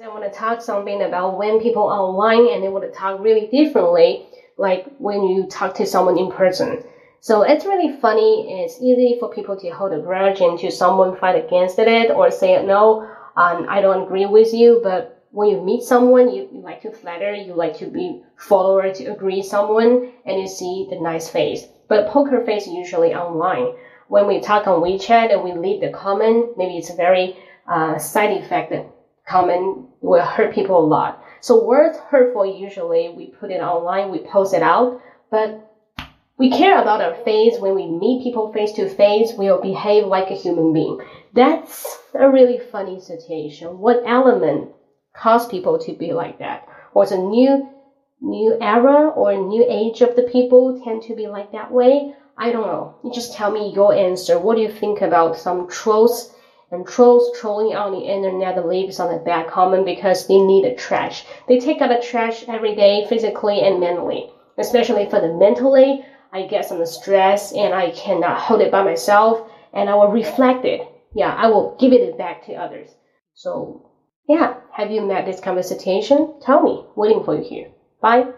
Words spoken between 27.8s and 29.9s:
side effect comment